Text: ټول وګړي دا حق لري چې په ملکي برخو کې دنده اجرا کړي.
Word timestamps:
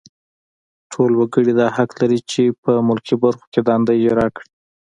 ټول 0.91 1.11
وګړي 1.19 1.53
دا 1.59 1.67
حق 1.75 1.89
لري 2.01 2.19
چې 2.31 2.43
په 2.63 2.71
ملکي 2.87 3.15
برخو 3.23 3.45
کې 3.53 3.59
دنده 3.67 3.93
اجرا 3.99 4.27
کړي. 4.35 4.49